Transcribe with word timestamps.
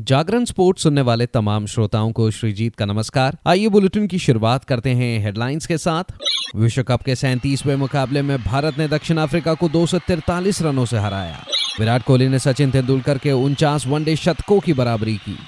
जागरण 0.00 0.44
sports 0.44 0.82
सुनने 0.82 1.00
वाले 1.00 1.26
तमाम 1.26 1.66
श्रोताओं 1.66 2.12
को 2.12 2.30
श्रीजीत 2.30 2.74
का 2.74 2.84
नमस्कार। 2.84 3.38
आइए 3.46 3.68
बुलेटिन 3.68 4.06
की 4.06 4.18
शुरुआत 4.18 4.64
करते 4.64 4.90
हैं 4.90 5.24
हेडलाइंस 5.24 5.66
के 5.66 5.78
साथ। 5.78 6.04
विश्व 6.56 6.82
कप 6.82 7.02
के 7.02 7.14
सैंतीसवें 7.14 7.76
मुकाबले 7.76 8.22
में 8.22 8.42
भारत 8.42 8.78
ने 8.78 8.88
दक्षिण 8.88 9.16
अफ्रीका 9.16 9.54
को 9.54 9.68
दो 9.68 9.86
रनों 10.62 10.84
से 10.84 10.98
हराया। 10.98 11.44
विराट 11.80 12.02
कोहली 12.02 12.28
ने 12.28 12.38
सचिन 12.38 12.70
तेंदुलकर 12.70 13.18
के 13.18 13.32
उनचास 13.32 13.86
वनडे 13.86 14.16
शतकों 14.16 14.60
की 14.60 14.72
बराबरी 14.72 15.16
की। 15.16 15.38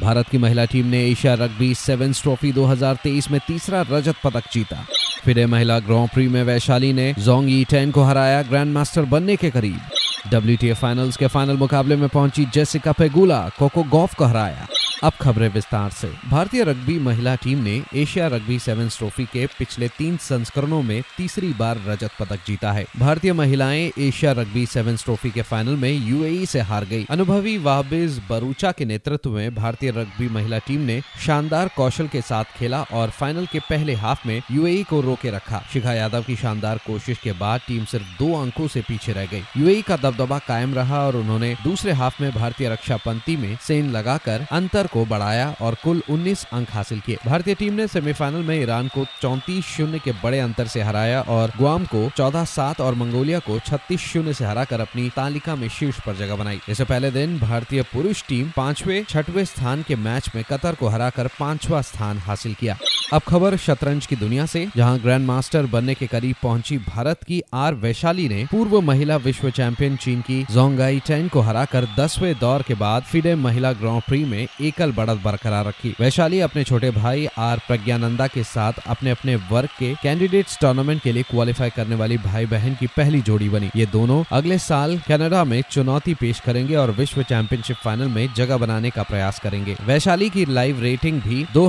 भारत 0.00 0.28
की 0.28 0.38
महिला 0.38 0.64
टीम 0.64 0.86
ने 0.86 1.06
एशिया 1.06 1.34
रग्बी 1.34 1.74
सेवेंस 1.74 2.22
ट्रॉफी 2.22 2.52
2023 2.52 3.30
में 3.30 3.40
तीसरा 3.48 3.84
रजत 3.90 4.14
पदक 4.24 4.44
जीता। 4.52 4.86
फिर 5.24 5.46
महिला 5.46 5.78
ग्रॉ 5.78 6.06
प्री 6.06 6.28
में 6.28 6.42
वैशाली 6.42 6.92
ने 6.92 7.14
जोंग 7.18 7.64
टेन 7.64 7.90
को 7.90 8.02
हराया 8.02 8.42
ग्रैंड 8.42 8.72
मास्टर 8.72 9.02
बनने 9.02 9.36
के 9.36 9.50
करीब। 9.50 9.80
डब्ल्यू 10.28 10.74
फाइनल्स 10.74 11.16
के 11.16 11.26
फाइनल 11.26 11.56
मुकाबले 11.56 11.96
में 11.96 12.08
पहुँची 12.08 12.44
जेसिका 12.44 12.92
पेगुला 12.92 13.50
कोको 13.58 13.82
गॉफ 13.82 14.14
को 14.14 14.24
हराया। 14.24 14.66
अब 15.02 15.12
खबरें 15.20 15.48
विस्तार 15.48 15.90
से। 15.90 16.08
भारतीय 16.30 16.64
रग्बी 16.64 16.98
महिला 16.98 17.34
टीम 17.34 17.58
ने 17.58 17.82
एशिया 17.94 18.26
रग्बी 18.26 18.58
सेवन 18.58 18.88
ट्रॉफी 18.88 19.24
के 19.24 19.46
पिछले 19.46 19.88
तीन 19.88 20.16
संस्करणों 20.16 20.82
में 20.82 21.02
तीसरी 21.16 21.52
बार 21.52 21.80
रजत 21.86 22.10
पदक 22.20 22.38
जीता 22.46 22.72
है। 22.72 22.84
भारतीय 22.98 23.32
महिलाएँ 23.32 23.92
एशिया 23.98 24.32
रग्बी 24.32 24.66
सेवन 24.66 24.96
ट्रॉफी 24.96 25.30
के 25.30 25.42
फाइनल 25.42 25.76
में 25.76 25.92
यूएई 25.92 26.46
से 26.46 26.60
हार 26.60 26.84
गई। 26.84 27.06
अनुभवी 27.10 27.58
वाहबिज 27.58 28.20
बरूचा 28.30 28.72
के 28.72 28.84
नेतृत्व 28.84 29.30
में 29.30 29.54
भारतीय 29.54 29.90
रग्बी 29.90 30.28
महिला 30.28 30.58
टीम 30.58 30.80
ने 30.80 31.00
शानदार 31.26 31.70
कौशल 31.76 32.08
के 32.08 32.20
साथ 32.20 32.44
खेला 32.58 32.82
और 32.82 33.10
फाइनल 33.10 33.46
के 33.46 33.58
पहले 33.58 33.94
हाफ़ 33.94 34.28
में 34.28 34.42
यूएई 34.50 34.82
को 34.82 35.00
रोके 35.00 35.30
रखा। 35.30 35.62
शिखा 35.72 35.92
यादव 35.92 36.22
की 36.22 36.36
शानदार 36.36 36.78
कोशिश 36.86 37.18
के 37.18 37.32
बाद 37.32 37.60
टीम 37.68 37.84
सिर्फ़ 37.84 38.06
दो 38.18 38.32
अंकों 38.42 38.68
से 38.68 38.80
पीछे 38.80 39.12
रह 39.12 39.26
गई। 39.26 39.42
यूएई 39.56 39.82
का 39.82 39.96
दबदबा 39.96 40.38
कायम 40.38 40.74
रहा 40.74 41.06
और 41.06 41.16
उन्होंने 41.16 41.56
दूसरे 41.64 41.92
हाफ़ 41.92 42.22
में 42.22 42.30
भारतीय 42.32 42.68
रक्षा 42.68 42.96
पंक्ति 42.96 43.36
में 43.36 43.56
सेन 43.62 43.90
लगाकर 43.90 44.46
अंतर 44.52 44.86
को 44.92 45.04
बढ़ाया 45.06 45.54
और 45.60 45.74
कुल 45.74 46.02
19 46.10 46.44
अंक 46.52 46.70
हासिल 46.70 47.00
किए। 47.00 47.16
भारतीय 47.26 47.54
टीम 47.54 47.74
ने 47.74 47.86
सेमीफाइनल 47.88 48.42
में 48.42 48.54
ईरान 48.62 48.88
को 48.88 49.04
चौंतीस 49.22 49.64
शून्य 49.66 49.98
के 49.98 50.12
बड़े 50.24 50.38
अंतर 50.38 50.66
से 50.66 50.82
हराया 50.82 51.20
और 51.28 51.52
गुआम 51.58 51.84
को 51.84 52.08
चौदह 52.16 52.44
सात 52.44 52.80
और 52.80 52.94
मंगोलिया 52.94 53.38
को 53.38 53.58
छत्तीस 53.58 54.00
शून्य 54.00 54.34
से 54.34 54.44
हराकर 54.44 54.80
अपनी 54.80 55.08
तालिका 55.16 55.54
में 55.56 55.68
शीर्ष 55.68 56.00
पर 56.00 56.16
जगह 56.16 56.36
बनाई। 56.36 56.60
इससे 56.68 56.84
पहले 56.84 57.10
दिन 57.10 57.38
भारतीय 57.38 57.82
पुरुष 57.82 58.22
टीम 58.28 58.50
पांचवे, 58.56 59.04
छठवे 59.08 59.44
स्थान 59.44 59.82
के 59.82 59.96
मैच 59.96 60.30
में 60.34 60.44
कतर 60.50 60.74
को 60.74 60.88
हराकर 60.88 61.26
पांचवा 61.40 61.80
स्थान 61.82 62.18
हासिल 62.18 62.54
किया। 62.54 62.78
अब 63.12 63.22
खबर 63.28 63.56
शतरंज 63.56 64.06
की 64.06 64.16
दुनिया 64.16 64.46
से, 64.46 64.66
जहाँ 64.76 64.98
ग्रैंड 64.98 65.26
मास्टर 65.26 65.66
बनने 65.66 65.94
के 65.94 66.06
करीब 66.06 66.36
पहुँची 66.42 66.78
भारत 66.78 67.24
की 67.24 67.42
आर 67.54 67.74
वैशाली 67.74 68.28
ने 68.28 68.44
पूर्व 68.50 68.80
महिला 68.80 69.16
विश्व 69.16 69.50
चैंपियन 69.50 69.96
चीन 69.96 70.20
की 70.20 70.42
जोंगाई 70.50 71.00
टेन 71.00 71.28
को 71.28 71.40
हराकर 71.40 71.86
दसवें 71.98 72.34
दौर 72.38 72.62
के 72.62 72.74
बाद 72.74 73.02
फिडे 73.02 73.34
महिला 73.34 73.72
ग्रां 73.72 73.98
प्री 74.00 74.24
में 74.24 74.46
एकल 74.80 74.92
बढ़त 74.92 75.20
बरकरार 75.24 75.66
रखी। 75.66 75.94
वैशाली 76.00 76.40
अपने 76.40 76.62
छोटे 76.64 76.90
भाई 76.90 77.26
आर 77.38 77.58
प्रज्ञानंदा 77.58 78.26
के 78.26 78.42
साथ 78.44 78.72
अपने 78.86 79.10
अपने 79.10 79.34
वर्ग 79.50 79.68
के 79.78 79.92
कैंडिडेट्स 80.02 80.58
टूर्नामेंट 80.60 81.02
के 81.02 81.12
लिए 81.12 81.22
क्वालिफाई 81.22 81.70
करने 81.70 81.94
वाली 81.94 82.16
भाई 82.18 82.46
बहन 82.46 82.74
की 82.74 82.86
पहली 82.86 83.20
जोड़ी 83.20 83.48
बनी। 83.48 83.70
ये 83.76 83.86
दोनों 83.86 84.22
अगले 84.32 84.58
साल 84.58 84.98
कनाडा 85.08 85.42
में 85.44 85.62
चुनौती 85.70 86.14
पेश 86.14 86.40
करेंगे 86.40 86.76
और 86.76 86.90
विश्व 86.90 87.22
चैंपियनशिप 87.22 87.76
फाइनल 87.76 88.08
में 88.08 88.32
जगह 88.34 88.56
बनाने 88.56 88.90
का 88.90 89.02
प्रयास 89.02 89.38
करेंगे। 89.38 89.76
वैशाली 89.86 90.30
की 90.30 90.44
लाइव 90.44 90.80
रेटिंग 90.80 91.20
भी 91.22 91.44
दो 91.54 91.68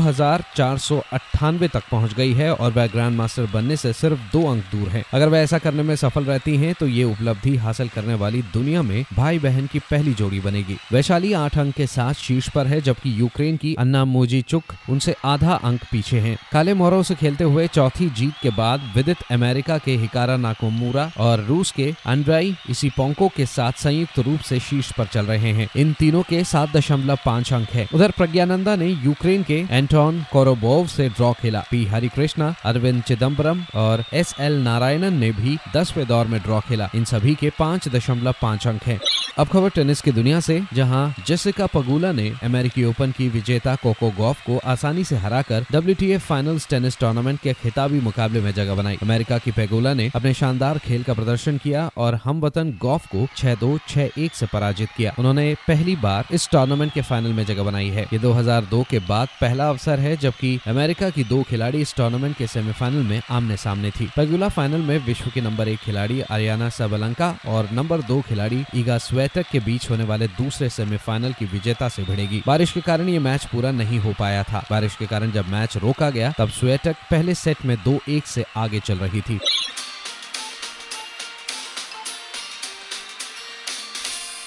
तक 1.68 1.84
पहुँच 1.92 2.14
गई 2.14 2.34
है 2.34 2.54
और 2.54 2.72
वह 2.72 2.88
ग्रैंड 2.88 3.16
मास्टर 3.18 3.46
बनने 3.54 3.76
से 3.76 3.94
सिर्फ़ 3.94 4.20
दो 4.34 4.46
अंक 4.52 4.64
दूर 4.72 4.90
है। 4.90 5.04
अगर 5.14 5.30
वह 5.30 5.38
ऐसा 5.38 5.58
करने 5.58 5.84
में 5.84 5.96
सफल 5.96 6.24
रहती 6.24 6.56
हैं 6.58 6.74
तो 6.80 6.88
ये 6.88 7.04
उपलब्धि 7.04 7.56
हासिल 7.58 7.88
करने 7.88 8.14
वाली 8.14 8.42
दुनिया 8.54 8.82
में 8.82 9.04
भाई 9.14 9.40
बहन 9.40 9.68
की 9.68 9.80
पहली 9.92 10.14
जोड़ी 10.14 10.40
बनेगी। 10.40 10.78
वैशाली 10.92 11.34
आठ 11.34 11.58
अंक 11.58 11.76
के 11.76 11.88
साथ 11.88 12.14
शीर्ष 12.14 12.50
पर 12.50 12.68
है, 12.68 12.82
जबकि 12.82 13.01
यूक्रेन 13.06 13.58
की 13.58 13.74
अन्ना 13.76 14.04
मोजी 14.06 14.42
चुक 14.42 14.64
उनसे 14.90 15.16
आधा 15.26 15.54
अंक 15.54 15.84
पीछे 15.92 16.20
हैं। 16.20 16.38
काले 16.52 16.74
मोरों 16.74 17.02
से 17.04 17.16
खेलते 17.16 17.44
हुए 17.44 17.68
चौथी 17.68 18.10
जीत 18.10 18.34
के 18.42 18.50
बाद 18.50 18.92
विदित 18.96 19.18
अमेरिका 19.32 19.78
के 19.78 19.96
हिकारा 19.96 20.38
नाकोमूरा 20.38 21.12
और 21.18 21.44
रूस 21.44 21.72
के 21.72 21.94
अंड्राई 22.06 22.56
इसी 22.70 22.90
पोंको 22.90 23.28
के 23.28 23.46
साथ 23.46 23.72
संयुक्त 23.72 24.20
रूप 24.20 24.40
से 24.40 24.60
शीर्ष 24.60 24.92
पर 24.92 25.06
चल 25.06 25.26
रहे 25.26 25.52
हैं। 25.54 25.70
इन 25.76 25.94
तीनों 25.94 26.22
के 26.22 26.44
सात 26.44 26.76
दशमलव 26.78 27.18
पाँच 27.26 27.54
अंक 27.54 27.70
है। 27.70 27.88
उधर 27.94 28.12
प्रज्ञानंदा 28.12 28.76
ने 28.76 28.88
यूक्रेन 28.88 29.44
के 29.44 29.66
एंटोन 29.72 30.24
कोरोबोव 30.32 30.88
से 30.88 31.10
ड्रॉ 31.10 31.34
खेला। 31.34 31.64
पी 31.72 31.86
हरिकृष्णा, 31.86 32.54
अरविंद 32.66 33.02
चिदम्बरम 33.02 33.66
और 33.76 34.04
एस 34.14 34.36
एल 34.40 34.54
नारायणन 34.54 35.14
ने 35.14 35.32
भी 35.32 35.58
दसवें 35.76 36.06
दौर 36.08 36.28
में 36.28 36.42
ड्रॉ 36.42 36.60
खेला। 36.60 36.90
इन 36.96 37.04
सभी 37.04 37.36
के 37.36 37.52
पाँच 37.60 37.88
दशमलव 37.88 38.36
पाँच 38.42 38.68
अंक 38.68 38.84
है। 38.84 39.00
अब 39.38 39.48
खबर 39.48 39.70
टेनिस 39.70 40.02
की 40.02 40.12
दुनिया 40.12 40.40
से, 40.40 40.62
जहाँ 40.74 41.14
जेसिका 41.28 41.66
पगुला 41.66 42.12
ने 42.12 42.32
अमेरिकी 42.44 42.84
ओपन 42.92 43.12
की 43.12 43.30
विजेता 43.30 43.76
कोको 43.76 44.12
गॉफ 44.12 44.42
को 44.46 44.60
आसानी 44.66 45.04
से 45.04 45.16
हराकर 45.16 45.66
डब्ल्यू 45.72 46.20
फाइनल्स 46.20 46.68
टेनिस 46.70 47.00
टूर्नामेंट 47.00 47.40
के 47.40 47.54
खिताबी 47.54 48.00
मुकाबले 48.00 48.42
में 48.42 48.52
जगह 48.52 48.76
बनाई। 48.76 48.98
अमेरिका 49.04 49.38
की 49.38 49.52
पेगोला 49.52 49.94
ने 49.94 50.12
अपने 50.16 50.34
शानदार 50.34 50.78
खेल 50.78 51.04
का 51.04 51.14
प्रदर्शन 51.14 51.58
किया 51.58 51.90
और 51.98 52.20
हम 52.24 52.42
वतन 52.42 52.78
गॉफ 52.82 53.08
को 53.08 53.28
छह 53.38 53.56
दो, 53.56 53.80
छह 53.88 54.02
एक 54.02 54.20
ऐसी 54.20 54.46
पराजित 54.46 54.90
किया। 54.98 55.14
उन्होंने 55.20 55.56
पहली 55.68 55.96
बार 55.96 56.26
इस 56.32 56.50
टूर्नामेंट 56.50 56.94
के 56.94 57.02
फाइनल 57.02 57.34
में 57.34 57.46
जगह 57.46 57.64
बनाई 57.64 57.90
है। 57.90 58.04
ये 58.14 58.20
2002 58.20 58.84
के 58.90 59.00
बाद 59.00 59.28
पहला 59.42 59.70
अवसर 59.70 60.00
है, 60.00 60.18
जबकि 60.18 60.60
अमेरिका 60.68 61.10
की 61.10 61.24
दो 61.24 61.44
खिलाड़ी 61.44 61.82
इस 61.82 61.96
टूर्नामेंट 61.96 62.38
के 62.38 62.48
सेमीफाइनल 62.48 63.04
में 63.04 63.22
आमने 63.30 63.58
सामने 63.58 63.92
थी। 63.92 64.10
पेगुला 64.18 64.50
फाइनल 64.50 64.82
में 64.82 64.98
विश्व 65.06 65.32
के 65.34 65.42
नंबर 65.42 65.68
एक 65.68 65.80
खिलाड़ी 65.80 66.22
आरियाना 66.22 66.70
सबलंका 66.70 67.38
और 67.48 67.70
नंबर 67.74 68.02
दो 68.02 68.22
खिलाड़ी 68.22 68.64
ईगा 68.76 68.98
स्वेटक 68.98 69.46
के 69.52 69.60
बीच 69.60 69.90
होने 69.90 70.04
वाले 70.04 70.28
दूसरे 70.28 70.70
सेमीफाइनल 70.70 71.34
की 71.34 71.46
विजेता 71.46 71.90
से 71.90 72.04
भिड़ेगी। 72.04 72.44
बारिश 72.48 72.72
के 72.72 72.81
कारण 72.82 73.10
ये 73.10 73.20
मैच 73.20 73.46
पूरा 73.46 73.72
नहीं 73.72 74.00
हो 74.00 74.14
पाया 74.20 74.44
था। 74.44 74.66
बारिश 74.72 74.96
के 74.96 75.06
कारण 75.06 75.32
जब 75.32 75.48
मैच 75.48 75.78
रोका 75.78 76.10
गया, 76.10 76.34
तब 76.38 76.50
स्वेटक 76.50 76.96
पहले 77.12 77.36
सेट 77.36 77.66
में 77.66 77.78
दो 77.78 78.00
एक 78.10 78.28
से 78.28 78.46
आगे 78.58 78.80
चल 78.80 78.98
रही 78.98 79.22
थी। 79.22 79.40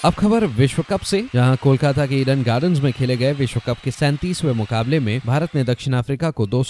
अब 0.05 0.13
खबर 0.13 0.43
विश्व 0.47 0.81
कप 0.89 1.01
से। 1.01 1.19
जहाँ 1.33 1.55
कोलकाता 1.57 2.05
के 2.05 2.15
ईडन 2.15 2.41
गार्डन्स 2.43 2.79
में 2.79 2.91
खेले 2.93 3.15
गए 3.17 3.31
विश्व 3.33 3.59
कप 3.67 3.77
के 3.83 3.91
सैंतीसवें 3.91 4.51
मुकाबले 4.53 4.99
में 4.99 5.21
भारत 5.25 5.55
ने 5.55 5.63
दक्षिण 5.63 5.93
अफ्रीका 5.93 6.29
को 6.31 6.45
दो 6.47 6.61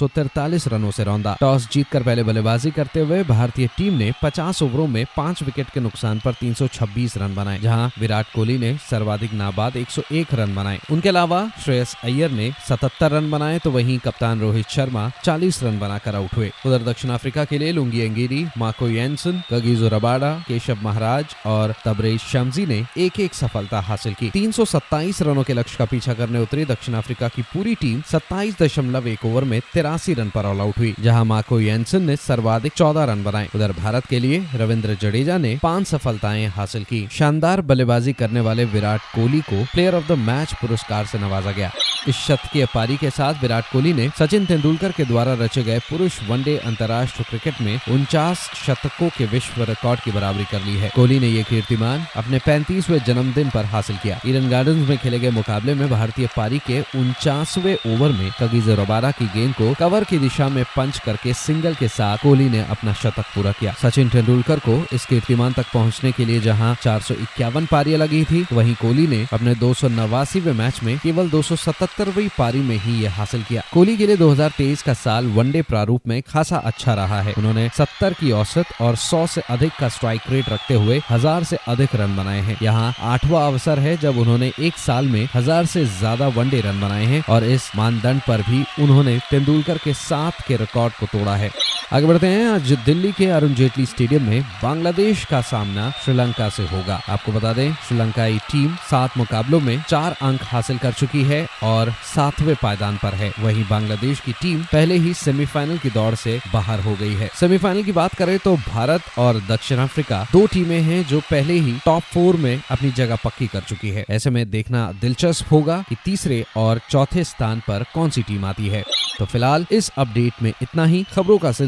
रनों 0.67 0.91
से 0.91 1.03
रौंदा। 1.03 1.35
टॉस 1.39 1.67
जीतकर 1.71 2.03
पहले 2.03 2.23
बल्लेबाजी 2.23 2.71
करते 2.71 2.99
हुए 2.99 3.23
भारतीय 3.23 3.67
टीम 3.77 3.93
ने 3.93 4.11
50 4.21 4.61
ओवरों 4.63 4.85
में 4.87 5.05
पाँच 5.17 5.41
विकेट 5.43 5.69
के 5.69 5.79
नुकसान 5.79 6.19
पर 6.19 6.33
326 6.33 7.17
रन 7.17 7.35
बनाए, 7.35 7.59
जहाँ 7.59 7.91
विराट 7.99 8.25
कोहली 8.35 8.57
ने 8.57 8.73
सर्वाधिक 8.89 9.33
नाबाद 9.33 9.75
101 9.77 10.33
रन 10.33 10.55
बनाए। 10.55 10.79
उनके 10.91 11.09
अलावा 11.09 11.43
श्रेयस 11.63 11.95
अय्यर 12.03 12.31
ने 12.31 12.51
77 12.69 13.11
रन 13.11 13.29
बनाए 13.31 13.59
तो 13.59 13.71
वहीं 13.71 13.97
कप्तान 13.99 14.39
रोहित 14.41 14.69
शर्मा 14.69 15.09
40 15.25 15.61
रन 15.63 15.79
बनाकर 15.79 16.15
आउट 16.15 16.37
हुए। 16.37 16.51
उधर 16.65 16.83
दक्षिण 16.83 17.11
अफ्रीका 17.11 17.45
के 17.45 17.57
लिए 17.57 17.71
Lungi 17.73 18.01
अंगीरी 18.01 18.45
Marco 18.57 18.87
Jansen 18.87 19.43
Kagiso 19.51 19.89
Rabada, 19.89 20.33
Keshav 20.47 20.77
Maharaj 20.83 21.35
और 21.45 21.75
तबरेज 21.85 22.19
शमजी 22.21 22.65
ने 22.65 22.83
एक 22.97 23.23
एक 23.25 23.33
सफलता 23.33 23.79
हासिल 23.81 24.13
की। 24.13 24.29
327 24.29 25.21
रनों 25.21 25.43
के 25.43 25.53
लक्ष्य 25.53 25.75
का 25.79 25.85
पीछा 25.85 26.13
करने 26.13 26.39
उतरी 26.39 26.65
दक्षिण 26.65 26.95
अफ्रीका 26.95 27.27
की 27.27 27.41
पूरी 27.41 27.75
टीम 27.75 28.01
सत्ताईस 28.01 28.79
ओवर 29.25 29.43
में 29.43 29.59
तिरासी 29.73 30.13
रन 30.13 30.29
पर 30.29 30.45
ऑल 30.45 30.61
आउट 30.61 30.77
हुई, 30.77 30.93
जहाँ 30.99 31.25
माको 31.25 31.59
येंसन 31.59 32.01
ने 32.01 32.15
सर्वाधिक 32.15 32.73
चौदह 32.73 33.03
रन 33.03 33.23
बनाए। 33.23 33.49
उधर 33.55 33.71
भारत 33.71 34.05
के 34.05 34.19
लिए 34.19 34.43
रविंद्र 34.55 34.97
जडेजा 35.01 35.37
ने 35.37 35.59
पाँच 35.63 35.87
सफलताएँ 35.87 36.45
हासिल 36.47 36.83
की। 36.83 37.07
शानदार 37.11 37.61
बल्लेबाजी 37.61 38.13
करने 38.13 38.39
वाले 38.39 38.65
विराट 38.65 39.01
कोहली 39.15 39.41
को 39.41 39.63
प्लेयर 39.63 39.95
ऑफ़ 39.95 40.07
द 40.07 40.11
मैच 40.11 40.53
पुरस्कार 40.53 41.05
से 41.05 41.19
नवाजा 41.19 41.51
गया। 41.51 41.71
इस 42.07 42.15
शतकीय 42.15 42.65
पारी 42.65 42.97
के 42.97 43.09
साथ 43.09 43.41
विराट 43.41 43.71
कोहली 43.71 43.93
ने 43.93 44.09
सचिन 44.19 44.45
तेंदुलकर 44.45 44.91
के 44.91 45.05
द्वारा 45.05 45.33
रचे 45.33 45.63
गए 45.63 45.79
पुरुष 45.79 46.19
वनडे 46.29 46.57
अंतर्राष्ट्रीय 46.57 47.25
क्रिकेट 47.29 47.61
में 47.61 47.79
उनचास 47.89 48.49
शतकों 48.67 49.09
के 49.09 49.25
विश्व 49.25 49.63
रिकॉर्ड 49.63 49.99
की 49.99 50.11
बराबरी 50.11 50.43
कर 50.43 50.61
ली 50.61 50.75
है। 50.77 50.91
कोहली 50.95 51.19
ने 51.19 51.27
ये 51.27 51.43
कीर्तिमान 51.43 52.05
अपने 52.15 52.39
पैंतीसवें 52.45 52.99
जन्मदिन 53.15 53.49
पर 53.49 53.65
हासिल 53.65 53.97
किया। 53.97 54.19
ईडन 54.27 54.49
गार्डन 54.49 54.77
में 54.89 54.97
खेले 54.97 55.19
गए 55.19 55.29
मुकाबले 55.31 55.73
में 55.75 55.89
भारतीय 55.89 56.27
पारी 56.35 56.59
के 56.59 56.79
उनचासवे 56.95 57.77
ओवर 57.87 58.11
में 58.11 58.29
कगीज 58.39 58.69
रोबारा 58.71 59.11
की 59.11 59.25
गेंद 59.35 59.53
को 59.53 59.73
कवर 59.75 60.03
की 60.03 60.17
दिशा 60.19 60.47
में 60.49 60.63
पंच 60.75 60.99
करके 60.99 61.33
सिंगल 61.35 61.75
के 61.75 61.87
साथ 61.89 62.17
कोहली 62.17 62.49
ने 62.49 62.61
अपना 62.65 62.93
शतक 62.93 63.25
पूरा 63.35 63.51
किया। 63.51 63.73
सचिन 63.81 64.09
तेंदुलकर 64.09 64.59
को 64.59 64.75
इस 64.93 65.05
कीर्तिमान 65.05 65.53
तक 65.53 65.65
पहुँचने 65.73 66.11
के 66.11 66.25
लिए 66.25 66.39
जहाँ 66.41 66.73
चार 66.83 67.01
सौ 67.01 67.13
इक्यावन 67.15 67.65
पारियाँ 67.65 67.99
लगी 67.99 68.23
थी, 68.23 68.45
वहीं 68.53 68.75
कोहली 68.75 69.07
ने 69.07 69.25
अपने 69.33 69.55
दो 69.55 69.73
सौ 69.73 69.87
नवासीवे 69.89 70.53
मैच 70.53 70.79
में 70.83 70.97
केवल 70.99 71.29
दो 71.29 71.41
सौ 71.41 71.55
सतहत्तरवी 71.57 72.27
पारी 72.37 72.59
में 72.59 72.77
ही 72.77 72.99
ये 73.01 73.07
हासिल 73.09 73.43
किया। 73.43 73.61
कोहली 73.73 73.97
के 73.97 74.07
लिए 74.07 74.17
2023 74.17 74.81
का 74.83 74.93
साल 74.95 75.27
वनडे 75.31 75.61
प्रारूप 75.63 76.07
में 76.07 76.21
खासा 76.23 76.57
अच्छा 76.65 76.93
रहा 76.93 77.21
है। 77.21 77.33
उन्होंने 77.37 77.69
70 77.77 78.13
की 78.13 78.31
औसत 78.33 78.81
और 78.81 78.95
100 78.97 79.25
से 79.27 79.41
अधिक 79.49 79.71
का 79.79 79.89
स्ट्राइक 79.89 80.21
रेट 80.29 80.49
रखते 80.49 80.73
हुए 80.75 81.01
हज़ार 81.09 81.43
से 81.43 81.57
अधिक 81.67 81.95
रन 81.95 82.15
बनाए 82.15 82.39
हैं। 82.41 82.57
यहाँ 82.61 82.93
आठवां 82.99 83.41
अवसर 83.51 83.79
है 83.79 83.95
जब 83.97 84.17
उन्होंने 84.17 84.51
एक 84.59 84.77
साल 84.77 85.07
में 85.07 85.27
हज़ार 85.35 85.65
से 85.65 85.85
ज़्यादा 85.85 86.27
वनडे 86.27 86.61
रन 86.61 86.79
बनाए 86.81 87.05
हैं 87.05 87.23
और 87.29 87.43
इस 87.43 87.71
मानदंड 87.75 88.21
पर 88.21 88.41
भी 88.41 88.63
उन्होंने 88.83 89.17
तेंदुलकर 89.31 89.77
के 89.77 89.93
साथ 89.93 90.47
के 90.47 90.57
रिकॉर्ड 90.57 90.93
को 90.93 91.05
तोड़ा 91.05 91.35
है। 91.35 91.51
आगे 91.93 92.05
बढ़ते 92.07 92.27
हैं। 92.27 92.45
आज 92.47 92.71
दिल्ली 92.85 93.11
के 93.11 93.25
अरुण 93.25 93.53
जेटली 93.53 93.85
स्टेडियम 93.85 94.23
में 94.23 94.41
बांग्लादेश 94.63 95.23
का 95.25 95.41
सामना 95.41 95.89
श्रीलंका 96.03 96.47
से 96.49 96.63
होगा। 96.63 96.95
आपको 97.09 97.31
बता 97.31 97.51
दें, 97.53 97.73
श्रीलंकाई 97.87 98.37
टीम 98.51 98.75
सात 98.89 99.17
मुकाबलों 99.17 99.59
में 99.59 99.83
चार 99.89 100.15
अंक 100.21 100.43
हासिल 100.43 100.77
कर 100.77 100.91
चुकी 100.91 101.23
है 101.23 101.45
और 101.63 101.91
सातवें 102.15 102.55
पायदान 102.55 102.97
पर 102.97 103.13
है। 103.13 103.31
वहीं 103.39 103.65
बांग्लादेश 103.69 104.19
की 104.19 104.31
टीम 104.31 104.63
पहले 104.63 104.95
ही 104.95 105.13
सेमीफाइनल 105.13 105.77
की 105.77 105.89
दौड़ 105.89 106.13
से 106.15 106.39
बाहर 106.53 106.79
हो 106.79 106.95
गई 106.95 107.13
है। 107.13 107.29
सेमीफाइनल 107.39 107.83
की 107.83 107.91
बात 107.91 108.15
करें 108.15 108.37
तो 108.39 108.55
भारत 108.57 109.17
और 109.17 109.41
दक्षिण 109.49 109.77
अफ्रीका 109.77 110.25
दो 110.33 110.45
टीमें 110.47 110.79
हैं 110.81 111.03
जो 111.07 111.19
पहले 111.31 111.53
ही 111.53 111.77
टॉप 111.85 112.03
फोर 112.03 112.35
में 112.35 112.61
अपनी 112.71 112.91
जगह 112.91 113.15
पक्की 113.15 113.47
कर 113.47 113.61
चुकी 113.61 113.89
है। 113.89 114.05
ऐसे 114.09 114.29
में 114.29 114.49
देखना 114.49 114.91
दिलचस्प 115.01 115.51
होगा 115.51 115.83
की 115.89 115.97
तीसरे 116.05 116.43
और 116.57 116.81
चौथे 116.89 117.23
स्थान 117.23 117.59
पर 117.59 117.85
कौन 117.93 118.09
सी 118.09 118.21
टीम 118.21 118.45
आती 118.45 118.67
है। 118.67 118.83
तो 119.19 119.25
फ़िलहाल 119.25 119.65
इस 119.71 119.91
अपडेट 119.97 120.41
में 120.43 120.51
इतना 120.61 120.85
ही। 120.85 121.05
खबरों 121.15 121.37
का 121.37 121.51